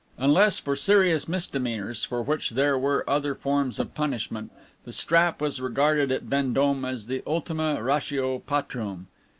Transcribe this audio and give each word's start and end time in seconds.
Unless 0.17 0.57
for 0.57 0.75
serious 0.75 1.27
misdemeanors, 1.27 2.03
for 2.03 2.23
which 2.23 2.49
there 2.49 2.75
were 2.75 3.07
other 3.07 3.35
forms 3.35 3.77
of 3.77 3.93
punishment, 3.93 4.51
the 4.83 4.91
strap 4.91 5.39
was 5.39 5.61
regarded 5.61 6.11
at 6.11 6.23
Vendome 6.23 6.83
as 6.85 7.05
the 7.05 7.21
ultima 7.27 7.83
ratio 7.83 8.39
Patrum. 8.39 9.05